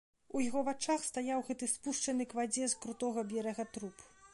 [0.37, 3.97] У яго вачах стаяў гэты спушчаны к вадзе з крутога берага труп.